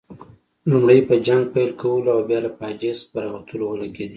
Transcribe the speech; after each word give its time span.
لومړی 0.69 0.99
په 1.09 1.15
جنګ 1.27 1.43
پیل 1.53 1.71
کولو 1.81 2.09
او 2.15 2.21
بیا 2.29 2.39
له 2.45 2.51
فاجعې 2.59 2.91
څخه 2.99 3.07
په 3.11 3.17
راوتلو 3.23 3.65
ولګېدې. 3.69 4.07